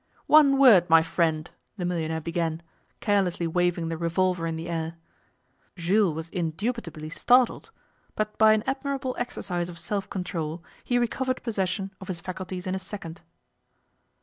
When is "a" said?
12.73-12.79